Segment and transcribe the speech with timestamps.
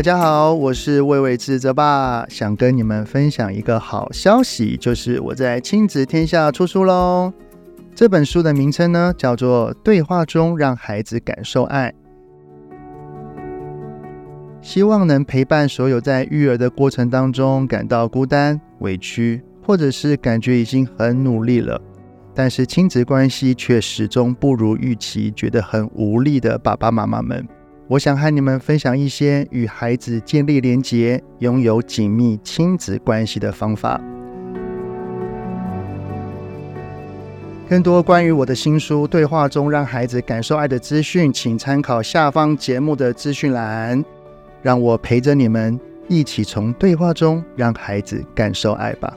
[0.00, 7.30] 大家好，我是魏玮志泽爸，想跟你们分享一个好消息，就是我在亲子天下出书喽。
[7.94, 11.92] 这本书的名称呢，叫做《对话中让孩子感受爱》，
[14.62, 21.78] 希望能陪伴所有在育儿的过程当中感到孤单、委屈，或者是感觉已经很努力了，
[22.34, 27.46] 但是亲子关系却始终不如预期，觉得很无力的爸爸妈妈们。
[27.90, 34.00] 我想和你们分享一些与孩子建立连结、拥有紧密亲子关系的方法。
[37.68, 44.04] 更多关于我的新书《对话中让孩子感受爱》的资讯，请参考下方节目的资讯栏。
[44.62, 45.76] 让我陪着你们
[46.06, 49.12] 一起从对话中让孩子感受爱吧。